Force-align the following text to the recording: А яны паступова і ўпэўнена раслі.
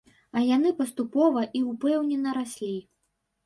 А 0.37 0.41
яны 0.55 0.71
паступова 0.79 1.45
і 1.61 1.63
ўпэўнена 1.69 2.37
раслі. 2.41 2.75